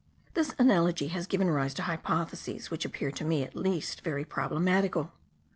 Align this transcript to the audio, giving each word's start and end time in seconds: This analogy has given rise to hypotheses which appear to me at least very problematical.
This 0.33 0.55
analogy 0.57 1.09
has 1.09 1.27
given 1.27 1.51
rise 1.51 1.75
to 1.75 1.83
hypotheses 1.83 2.71
which 2.71 2.85
appear 2.85 3.11
to 3.11 3.23
me 3.23 3.43
at 3.43 3.55
least 3.55 4.01
very 4.01 4.25
problematical. 4.25 5.11